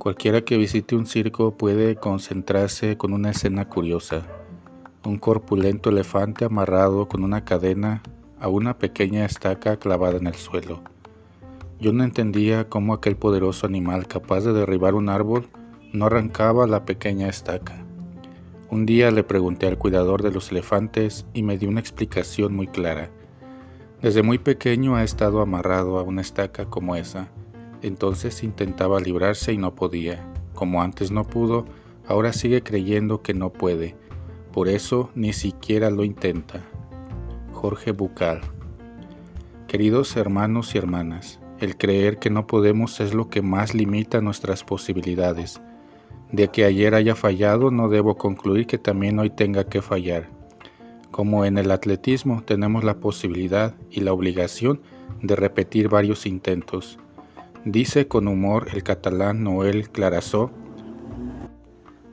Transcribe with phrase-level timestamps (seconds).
[0.00, 4.22] Cualquiera que visite un circo puede concentrarse con una escena curiosa.
[5.04, 8.02] Un corpulento elefante amarrado con una cadena
[8.40, 10.80] a una pequeña estaca clavada en el suelo.
[11.80, 15.50] Yo no entendía cómo aquel poderoso animal capaz de derribar un árbol
[15.92, 17.84] no arrancaba la pequeña estaca.
[18.70, 22.68] Un día le pregunté al cuidador de los elefantes y me dio una explicación muy
[22.68, 23.10] clara.
[24.00, 27.28] Desde muy pequeño ha estado amarrado a una estaca como esa
[27.82, 30.24] entonces intentaba librarse y no podía.
[30.54, 31.64] Como antes no pudo,
[32.06, 33.96] ahora sigue creyendo que no puede.
[34.52, 36.60] Por eso ni siquiera lo intenta.
[37.52, 38.40] Jorge Bucal.
[39.68, 44.64] Queridos hermanos y hermanas, el creer que no podemos es lo que más limita nuestras
[44.64, 45.60] posibilidades.
[46.32, 50.28] De que ayer haya fallado no debo concluir que también hoy tenga que fallar.
[51.10, 54.80] Como en el atletismo tenemos la posibilidad y la obligación
[55.22, 56.98] de repetir varios intentos
[57.64, 60.50] Dice con humor el catalán Noel Clarasó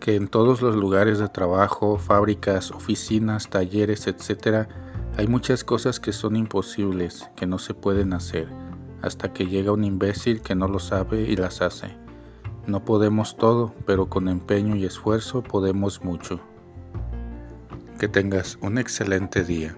[0.00, 4.66] que en todos los lugares de trabajo, fábricas, oficinas, talleres, etc.,
[5.16, 8.48] hay muchas cosas que son imposibles, que no se pueden hacer,
[9.02, 11.96] hasta que llega un imbécil que no lo sabe y las hace.
[12.66, 16.40] No podemos todo, pero con empeño y esfuerzo podemos mucho.
[17.98, 19.74] Que tengas un excelente día.